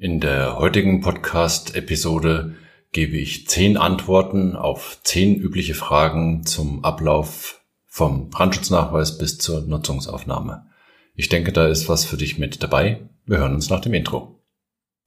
[0.00, 2.54] In der heutigen Podcast-Episode
[2.92, 10.66] gebe ich zehn Antworten auf zehn übliche Fragen zum Ablauf vom Brandschutznachweis bis zur Nutzungsaufnahme.
[11.16, 13.08] Ich denke, da ist was für dich mit dabei.
[13.26, 14.40] Wir hören uns nach dem Intro.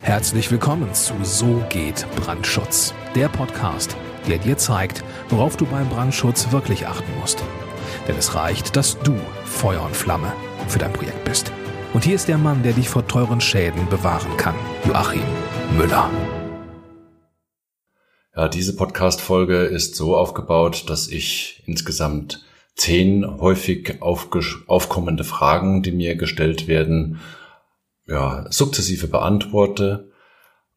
[0.02, 3.96] Herzlich willkommen zu So geht Brandschutz, der Podcast,
[4.28, 7.42] der dir zeigt, worauf du beim Brandschutz wirklich achten musst.
[8.10, 9.16] Denn es reicht, dass du
[9.46, 10.34] Feuer und Flamme
[10.68, 11.54] für dein Projekt bist.
[11.94, 14.56] Und hier ist der Mann, der dich vor teuren Schäden bewahren kann,
[14.88, 15.24] Joachim
[15.78, 16.10] Müller.
[18.34, 22.46] Ja, diese Podcast-Folge ist so aufgebaut, dass ich insgesamt
[22.76, 27.20] zehn häufig aufkommende Fragen, die mir gestellt werden,
[28.08, 30.12] ja, sukzessive beantworte.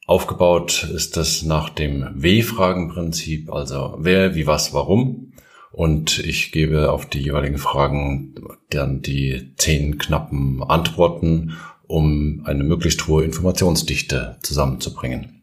[0.06, 5.32] Aufgebaut ist das nach dem W-Fragen-Prinzip, also wer, wie, was, warum.
[5.74, 8.32] Und ich gebe auf die jeweiligen Fragen
[8.70, 11.56] dann die zehn knappen Antworten,
[11.88, 15.42] um eine möglichst hohe Informationsdichte zusammenzubringen.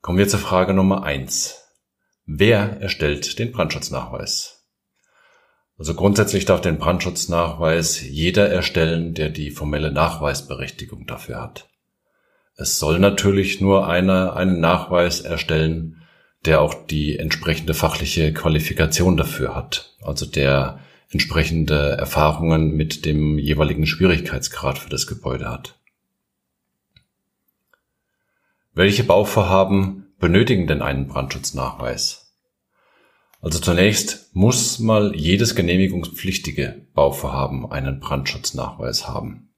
[0.00, 1.62] Kommen wir zur Frage Nummer eins:
[2.24, 4.64] Wer erstellt den Brandschutznachweis?
[5.76, 11.68] Also grundsätzlich darf den Brandschutznachweis jeder erstellen, der die formelle Nachweisberechtigung dafür hat.
[12.56, 15.99] Es soll natürlich nur einer einen Nachweis erstellen,
[16.46, 23.86] der auch die entsprechende fachliche Qualifikation dafür hat, also der entsprechende Erfahrungen mit dem jeweiligen
[23.86, 25.78] Schwierigkeitsgrad für das Gebäude hat.
[28.72, 32.36] Welche Bauvorhaben benötigen denn einen Brandschutznachweis?
[33.42, 39.49] Also zunächst muss mal jedes genehmigungspflichtige Bauvorhaben einen Brandschutznachweis haben.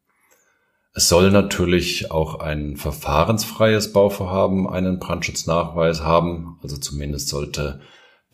[0.94, 6.58] Es soll natürlich auch ein verfahrensfreies Bauvorhaben einen Brandschutznachweis haben.
[6.62, 7.80] Also zumindest sollte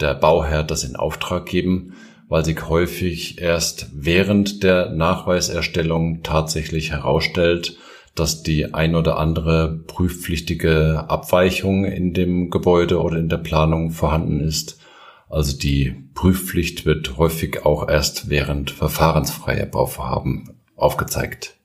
[0.01, 1.95] der Bauherr das in Auftrag geben,
[2.29, 7.77] weil sich häufig erst während der Nachweiserstellung tatsächlich herausstellt,
[8.17, 14.41] dass die ein oder andere prüfpflichtige Abweichung in dem Gebäude oder in der Planung vorhanden
[14.41, 14.81] ist.
[15.29, 21.58] Also die Prüfpflicht wird häufig auch erst während verfahrensfreier Bauvorhaben aufgezeigt.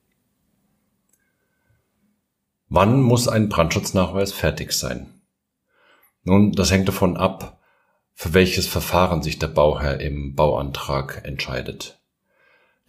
[2.75, 5.21] Wann muss ein Brandschutznachweis fertig sein?
[6.23, 7.61] Nun, das hängt davon ab,
[8.15, 11.99] für welches Verfahren sich der Bauherr im Bauantrag entscheidet.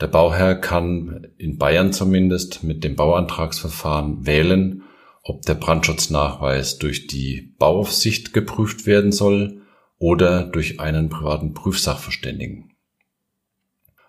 [0.00, 4.84] Der Bauherr kann in Bayern zumindest mit dem Bauantragsverfahren wählen,
[5.22, 9.60] ob der Brandschutznachweis durch die Bauaufsicht geprüft werden soll
[9.98, 12.72] oder durch einen privaten Prüfsachverständigen.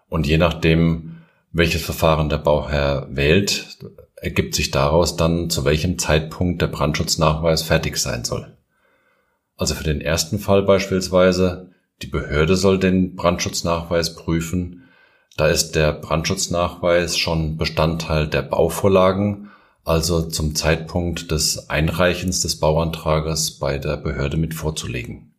[0.08, 1.18] Und je nachdem,
[1.52, 3.78] welches Verfahren der Bauherr wählt,
[4.16, 8.56] ergibt sich daraus dann, zu welchem Zeitpunkt der Brandschutznachweis fertig sein soll.
[9.58, 11.72] Also für den ersten Fall beispielsweise,
[12.02, 14.84] die Behörde soll den Brandschutznachweis prüfen,
[15.38, 19.50] da ist der Brandschutznachweis schon Bestandteil der Bauvorlagen,
[19.84, 25.34] also zum Zeitpunkt des Einreichens des Bauantrages bei der Behörde mit vorzulegen.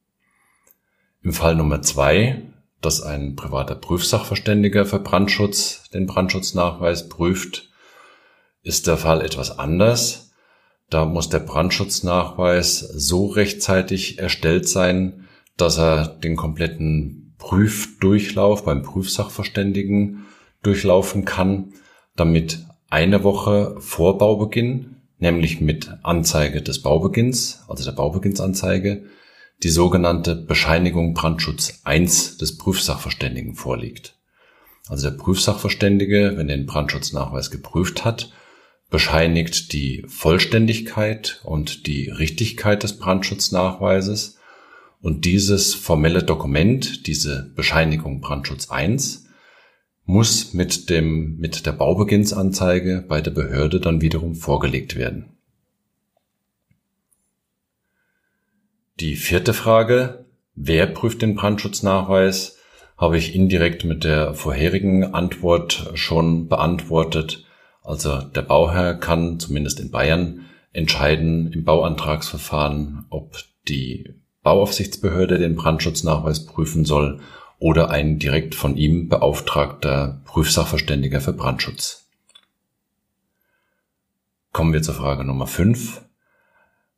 [1.23, 2.43] Im Fall Nummer zwei,
[2.81, 7.71] dass ein privater Prüfsachverständiger für Brandschutz den Brandschutznachweis prüft,
[8.67, 10.33] ist der Fall etwas anders.
[10.91, 20.27] Da muss der Brandschutznachweis so rechtzeitig erstellt sein, dass er den kompletten Prüfdurchlauf beim Prüfsachverständigen
[20.65, 21.75] durchlaufen kann,
[22.17, 29.05] damit eine Woche vor Baubeginn, nämlich mit Anzeige des Baubeginns, also der Baubeginnsanzeige,
[29.63, 34.17] die sogenannte Bescheinigung Brandschutz 1 des Prüfsachverständigen vorliegt.
[34.89, 38.33] Also der Prüfsachverständige, wenn er den Brandschutznachweis geprüft hat,
[38.91, 44.39] bescheinigt die Vollständigkeit und die Richtigkeit des Brandschutznachweises
[45.01, 49.27] und dieses formelle Dokument, diese Bescheinigung Brandschutz 1,
[50.05, 55.37] muss mit dem, mit der Baubeginnsanzeige bei der Behörde dann wiederum vorgelegt werden.
[59.01, 62.59] Die vierte Frage, wer prüft den Brandschutznachweis,
[62.97, 67.46] habe ich indirekt mit der vorherigen Antwort schon beantwortet.
[67.87, 73.39] Also der Bauherr kann zumindest in Bayern entscheiden im Bauantragsverfahren, ob
[73.69, 74.13] die
[74.43, 77.21] Bauaufsichtsbehörde den Brandschutznachweis prüfen soll
[77.61, 82.09] oder ein direkt von ihm beauftragter Prüfsachverständiger für Brandschutz.
[84.53, 86.03] Kommen wir zur Frage Nummer 5.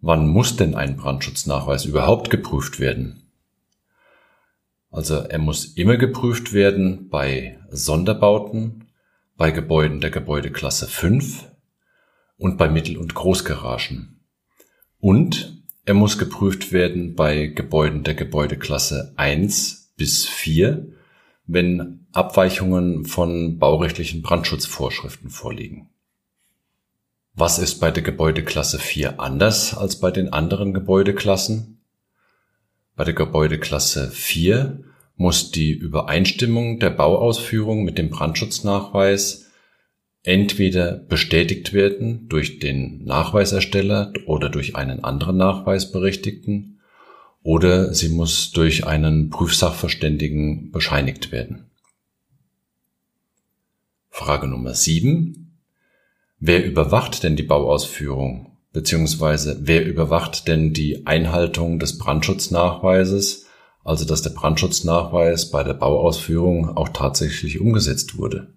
[0.01, 3.31] Wann muss denn ein Brandschutznachweis überhaupt geprüft werden?
[4.91, 8.88] Also er muss immer geprüft werden bei Sonderbauten,
[9.39, 11.47] bei Gebäuden der Gebäudeklasse 5
[12.39, 14.21] und bei Mittel- und Großgaragen.
[14.99, 20.89] Und er muss geprüft werden bei Gebäuden der Gebäudeklasse 1 bis 4,
[21.47, 25.89] wenn Abweichungen von baurechtlichen Brandschutzvorschriften vorliegen.
[27.33, 31.81] Was ist bei der Gebäudeklasse 4 anders als bei den anderen Gebäudeklassen?
[32.97, 34.83] Bei der Gebäudeklasse 4
[35.19, 39.51] muss die Übereinstimmung der Bauausführung mit dem Brandschutznachweis
[40.23, 46.81] entweder bestätigt werden durch den Nachweisersteller oder durch einen anderen Nachweisberechtigten
[47.43, 51.71] oder sie muss durch einen Prüfsachverständigen bescheinigt werden.
[54.09, 55.59] Frage Nummer 7.
[56.39, 63.48] Wer überwacht denn die Bauausführung beziehungsweise wer überwacht denn die Einhaltung des Brandschutznachweises,
[63.85, 68.49] also dass der Brandschutznachweis bei der Bauausführung auch tatsächlich umgesetzt wurde?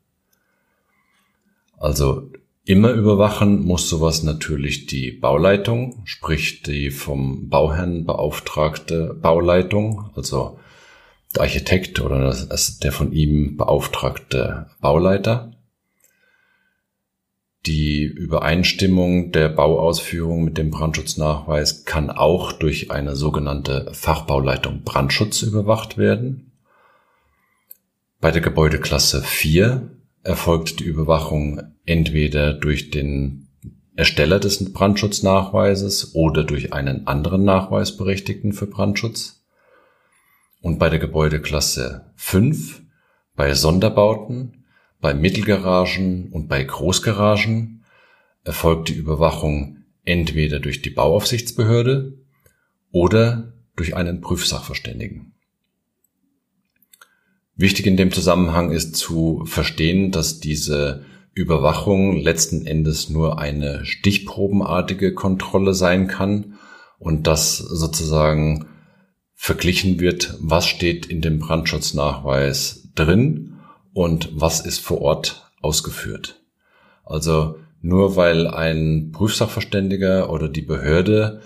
[1.78, 2.32] Also
[2.66, 10.60] immer überwachen muss sowas natürlich die Bauleitung, sprich die vom Bauherrn beauftragte Bauleitung, also
[11.36, 12.36] der Architekt oder
[12.84, 15.54] der von ihm beauftragte Bauleiter.
[17.68, 26.00] Die Übereinstimmung der Bauausführung mit dem Brandschutznachweis kann auch durch eine sogenannte Fachbauleitung Brandschutz überwacht
[26.00, 26.54] werden.
[28.20, 29.92] Bei der Gebäudeklasse 4
[30.24, 33.48] erfolgt die Überwachung entweder durch den
[33.96, 39.44] Ersteller des Brandschutznachweises oder durch einen anderen Nachweisberechtigten für Brandschutz.
[40.62, 42.82] Und bei der Gebäudeklasse 5,
[43.36, 44.61] bei Sonderbauten,
[45.02, 47.84] bei Mittelgaragen und bei Großgaragen
[48.44, 52.20] erfolgt die Überwachung entweder durch die Bauaufsichtsbehörde
[52.92, 55.34] oder durch einen Prüfsachverständigen.
[57.56, 65.14] Wichtig in dem Zusammenhang ist zu verstehen, dass diese Überwachung letzten Endes nur eine stichprobenartige
[65.14, 66.56] Kontrolle sein kann
[67.00, 68.68] und dass sozusagen
[69.34, 73.51] verglichen wird, was steht in dem Brandschutznachweis drin
[73.94, 76.42] und was ist vor Ort ausgeführt.
[77.04, 81.42] Also nur weil ein Prüfsachverständiger oder die Behörde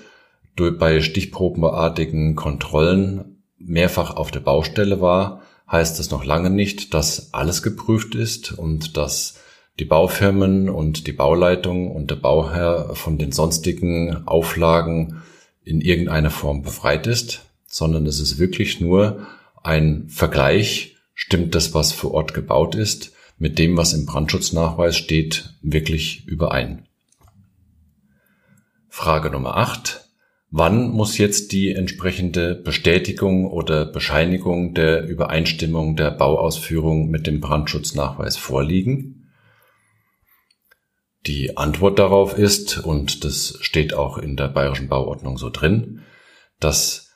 [0.55, 7.63] bei stichprobenartigen Kontrollen mehrfach auf der Baustelle war, heißt es noch lange nicht, dass alles
[7.63, 9.39] geprüft ist und dass
[9.79, 15.21] die Baufirmen und die Bauleitung und der Bauherr von den sonstigen Auflagen
[15.63, 19.25] in irgendeiner Form befreit ist, sondern es ist wirklich nur
[19.63, 25.55] ein Vergleich, stimmt das, was vor Ort gebaut ist, mit dem, was im Brandschutznachweis steht,
[25.61, 26.87] wirklich überein.
[28.89, 30.05] Frage Nummer 8.
[30.51, 38.37] Wann muss jetzt die entsprechende Bestätigung oder Bescheinigung der Übereinstimmung der Bauausführung mit dem Brandschutznachweis
[38.37, 39.31] vorliegen?
[41.25, 46.01] Die Antwort darauf ist, und das steht auch in der bayerischen Bauordnung so drin,
[46.59, 47.09] dass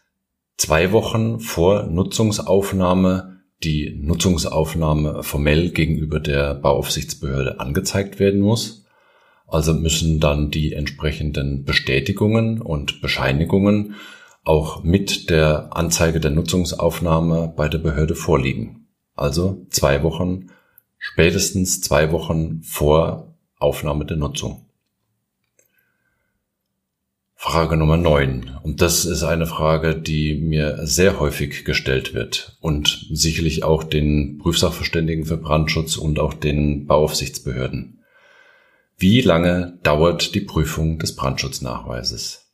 [0.57, 3.28] zwei Wochen vor Nutzungsaufnahme
[3.63, 8.85] die Nutzungsaufnahme formell gegenüber der Bauaufsichtsbehörde angezeigt werden muss
[9.49, 13.95] also müssen dann die entsprechenden Bestätigungen und Bescheinigungen
[14.43, 18.87] auch mit der Anzeige der Nutzungsaufnahme bei der Behörde vorliegen.
[19.15, 20.49] Also zwei Wochen,
[20.97, 24.68] spätestens zwei Wochen vor Aufnahme der Nutzung.
[27.41, 28.57] Frage Nummer 9.
[28.63, 34.39] Und das ist eine Frage, die mir sehr häufig gestellt wird und sicherlich auch den
[34.39, 38.03] Prüfsachverständigen für Brandschutz und auch den Bauaufsichtsbehörden.
[38.97, 42.51] Wie lange dauert die Prüfung des Brandschutznachweises?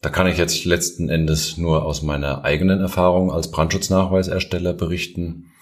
[0.00, 5.52] Da kann ich jetzt letzten Endes nur aus meiner eigenen Erfahrung als Brandschutznachweisersteller berichten.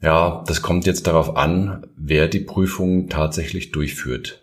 [0.00, 4.39] Ja, das kommt jetzt darauf an, wer die Prüfung tatsächlich durchführt.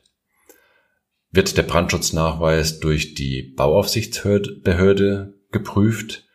[1.38, 6.26] Wird der Brandschutznachweis durch die Bauaufsichtsbehörde geprüft,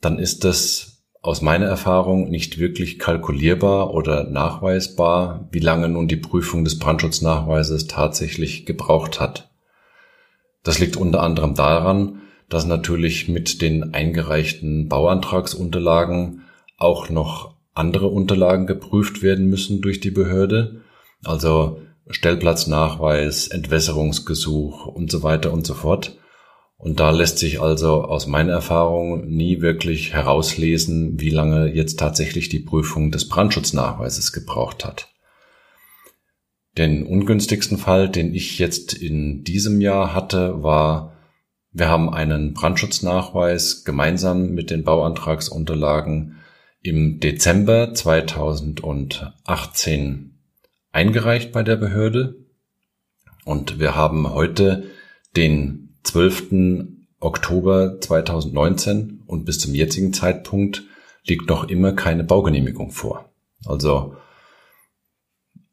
[0.00, 6.16] dann ist das aus meiner Erfahrung nicht wirklich kalkulierbar oder nachweisbar, wie lange nun die
[6.16, 9.50] Prüfung des Brandschutznachweises tatsächlich gebraucht hat.
[10.62, 16.44] Das liegt unter anderem daran, dass natürlich mit den eingereichten Bauantragsunterlagen
[16.78, 20.80] auch noch andere Unterlagen geprüft werden müssen durch die Behörde,
[21.24, 26.16] also Stellplatznachweis, Entwässerungsgesuch und so weiter und so fort.
[26.76, 32.48] Und da lässt sich also aus meiner Erfahrung nie wirklich herauslesen, wie lange jetzt tatsächlich
[32.48, 35.08] die Prüfung des Brandschutznachweises gebraucht hat.
[36.78, 41.18] Den ungünstigsten Fall, den ich jetzt in diesem Jahr hatte, war,
[41.72, 46.36] wir haben einen Brandschutznachweis gemeinsam mit den Bauantragsunterlagen
[46.82, 50.39] im Dezember 2018
[50.92, 52.46] eingereicht bei der Behörde.
[53.44, 54.90] Und wir haben heute
[55.36, 56.86] den 12.
[57.20, 60.84] Oktober 2019 und bis zum jetzigen Zeitpunkt
[61.24, 63.30] liegt noch immer keine Baugenehmigung vor.
[63.66, 64.16] Also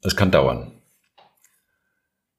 [0.02, 0.72] es kann dauern.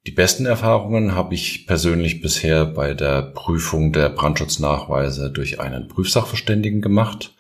[0.08, 6.82] Die besten Erfahrungen habe ich persönlich bisher bei der Prüfung der Brandschutznachweise durch einen Prüfsachverständigen
[6.82, 7.36] gemacht.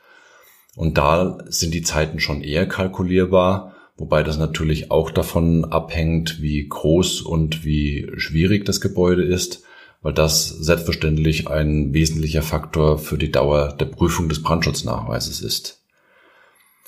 [0.76, 6.68] Und da sind die Zeiten schon eher kalkulierbar, wobei das natürlich auch davon abhängt, wie
[6.68, 9.64] groß und wie schwierig das Gebäude ist,
[10.02, 15.84] weil das selbstverständlich ein wesentlicher Faktor für die Dauer der Prüfung des Brandschutznachweises ist.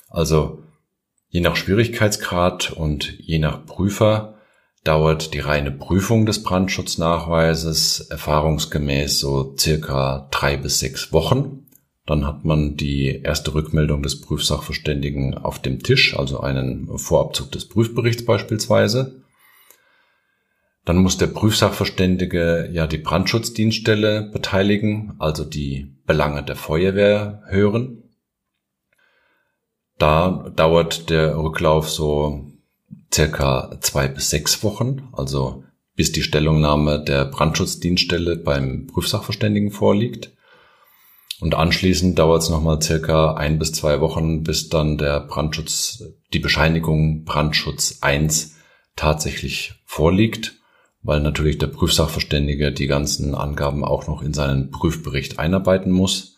[0.08, 0.62] Also
[1.28, 4.38] je nach Schwierigkeitsgrad und je nach Prüfer
[4.84, 11.61] dauert die reine Prüfung des Brandschutznachweises erfahrungsgemäß so circa drei bis sechs Wochen.
[12.06, 17.68] Dann hat man die erste Rückmeldung des Prüfsachverständigen auf dem Tisch, also einen Vorabzug des
[17.68, 19.22] Prüfberichts beispielsweise.
[20.84, 28.02] Dann muss der Prüfsachverständige ja die Brandschutzdienststelle beteiligen, also die Belange der Feuerwehr hören.
[29.96, 32.50] Da dauert der Rücklauf so
[33.14, 35.62] circa zwei bis sechs Wochen, also
[35.94, 40.32] bis die Stellungnahme der Brandschutzdienststelle beim Prüfsachverständigen vorliegt.
[41.42, 46.38] Und anschließend dauert es nochmal circa ein bis zwei Wochen, bis dann der Brandschutz, die
[46.38, 48.54] Bescheinigung Brandschutz 1
[48.94, 50.54] tatsächlich vorliegt,
[51.02, 56.36] weil natürlich der Prüfsachverständige die ganzen Angaben auch noch in seinen Prüfbericht einarbeiten muss.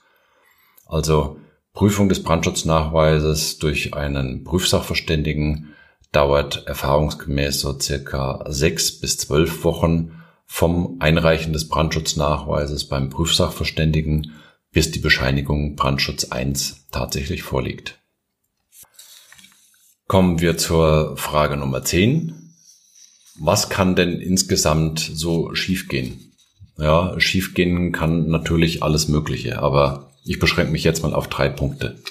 [0.87, 1.37] Also
[1.75, 5.75] Prüfung des Brandschutznachweises durch einen Prüfsachverständigen
[6.13, 14.33] dauert erfahrungsgemäß so circa sechs bis zwölf Wochen vom Einreichen des Brandschutznachweises beim Prüfsachverständigen
[14.75, 18.01] bis die Bescheinigung Brandschutz 1 tatsächlich vorliegt.
[20.07, 22.55] Kommen wir zur Frage Nummer 10.
[23.39, 26.35] Was kann denn insgesamt so schiefgehen?
[26.77, 32.03] Ja, schiefgehen kann natürlich alles Mögliche, aber ich beschränke mich jetzt mal auf drei Punkte.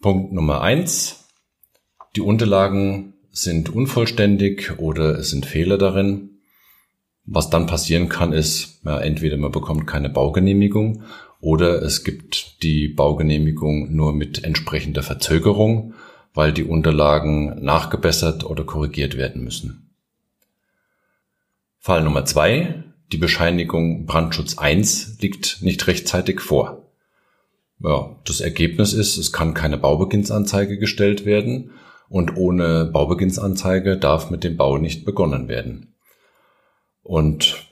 [0.00, 1.24] Punkt Nummer 1.
[2.14, 6.31] Die Unterlagen sind unvollständig oder es sind Fehler darin.
[7.24, 11.04] Was dann passieren kann, ist, ja, entweder man bekommt keine Baugenehmigung
[11.40, 15.94] oder es gibt die Baugenehmigung nur mit entsprechender Verzögerung,
[16.34, 19.90] weil die Unterlagen nachgebessert oder korrigiert werden müssen.
[21.78, 22.84] Fall Nummer zwei.
[23.12, 26.86] Die Bescheinigung Brandschutz 1 liegt nicht rechtzeitig vor.
[27.80, 31.72] Ja, das Ergebnis ist, es kann keine Baubeginnsanzeige gestellt werden
[32.08, 35.91] und ohne Baubeginnsanzeige darf mit dem Bau nicht begonnen werden.
[37.02, 37.66] Und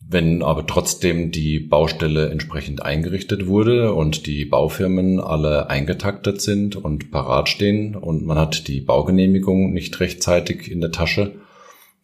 [0.00, 7.10] wenn aber trotzdem die Baustelle entsprechend eingerichtet wurde und die Baufirmen alle eingetaktet sind und
[7.10, 11.34] parat stehen und man hat die Baugenehmigung nicht rechtzeitig in der Tasche,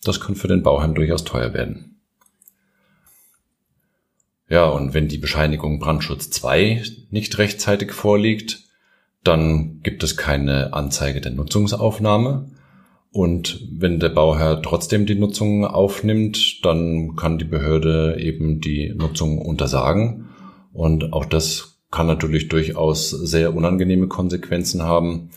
[0.02, 2.00] das kann für den Bauherrn durchaus teuer werden.
[4.50, 8.64] Ja, und wenn die Bescheinigung Brandschutz 2 nicht rechtzeitig vorliegt,
[9.22, 12.50] dann gibt es keine Anzeige der Nutzungsaufnahme
[13.14, 19.38] und wenn der Bauherr trotzdem die Nutzung aufnimmt, dann kann die Behörde eben die Nutzung
[19.38, 20.30] untersagen.
[20.72, 25.30] Und auch das kann natürlich durchaus sehr unangenehme Konsequenzen haben.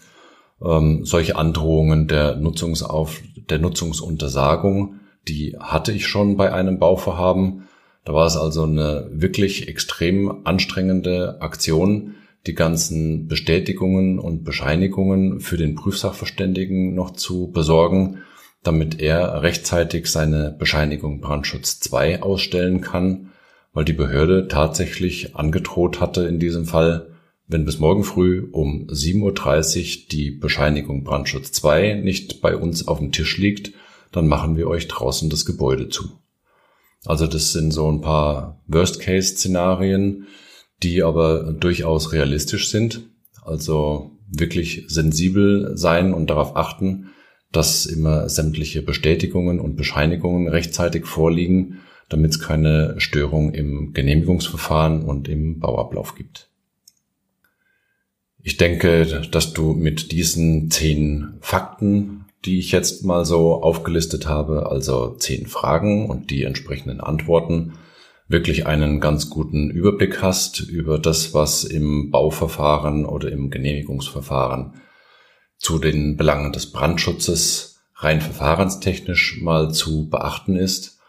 [0.59, 4.95] Ähm, solche Androhungen der Nutzungsauf, der Nutzungsuntersagung,
[5.27, 7.67] die hatte ich schon bei einem Bauvorhaben.
[8.05, 12.15] Da war es also eine wirklich extrem anstrengende Aktion,
[12.45, 18.19] die ganzen Bestätigungen und Bescheinigungen für den Prüfsachverständigen noch zu besorgen,
[18.63, 23.31] damit er rechtzeitig seine Bescheinigung Brandschutz 2 ausstellen kann,
[23.73, 27.11] weil die Behörde tatsächlich angedroht hatte in diesem Fall,
[27.47, 32.99] wenn bis morgen früh um 7.30 Uhr die Bescheinigung Brandschutz 2 nicht bei uns auf
[32.99, 33.71] dem Tisch liegt,
[34.11, 36.09] dann machen wir euch draußen das Gebäude zu.
[37.05, 40.27] Also das sind so ein paar Worst-Case-Szenarien,
[40.83, 43.01] die aber durchaus realistisch sind.
[43.43, 47.09] Also wirklich sensibel sein und darauf achten,
[47.51, 51.79] dass immer sämtliche Bestätigungen und Bescheinigungen rechtzeitig vorliegen,
[52.09, 56.49] damit es keine Störung im Genehmigungsverfahren und im Bauablauf gibt.
[58.43, 64.69] Ich denke, dass du mit diesen zehn Fakten, die ich jetzt mal so aufgelistet habe,
[64.71, 67.73] also zehn Fragen und die entsprechenden Antworten,
[68.27, 74.73] wirklich einen ganz guten Überblick hast über das, was im Bauverfahren oder im Genehmigungsverfahren
[75.57, 80.99] zu den Belangen des Brandschutzes rein verfahrenstechnisch mal zu beachten ist.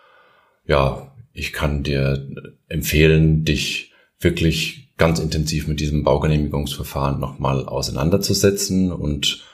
[0.66, 2.28] Ja, ich kann dir
[2.68, 9.44] empfehlen, dich wirklich ganz intensiv mit diesem Baugenehmigungsverfahren nochmal auseinanderzusetzen und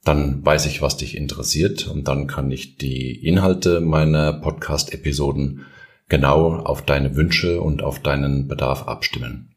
[0.04, 5.64] Dann weiß ich, was dich interessiert und dann kann ich die Inhalte meiner Podcast-Episoden
[6.09, 9.54] genau auf deine Wünsche und auf deinen Bedarf abstimmen.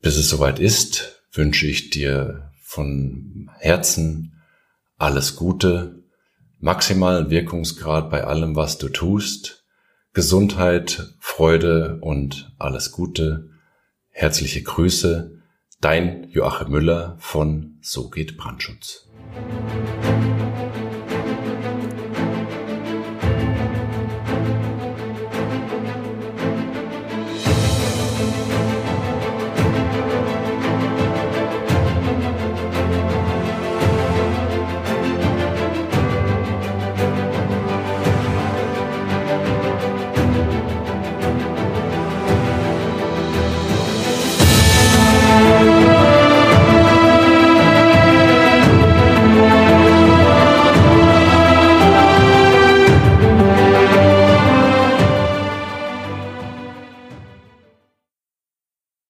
[0.00, 4.42] Bis es soweit ist, wünsche ich dir von Herzen
[4.98, 6.04] alles Gute,
[6.60, 9.64] maximalen Wirkungsgrad bei allem, was du tust,
[10.12, 13.48] Gesundheit, Freude und alles Gute.
[14.10, 15.40] Herzliche Grüße,
[15.80, 19.08] dein Joachim Müller von So geht Brandschutz.